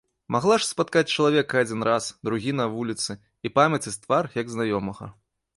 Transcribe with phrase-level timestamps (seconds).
[0.35, 5.05] Магла ж спаткаць чалавека адзін раз, другі на вуліцы і памятаць твар, як знаёмага.